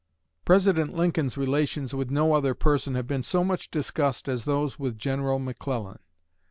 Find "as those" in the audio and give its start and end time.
4.27-4.79